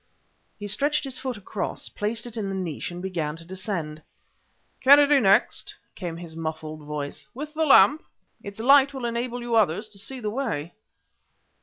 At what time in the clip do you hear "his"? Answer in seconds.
1.03-1.19, 6.17-6.35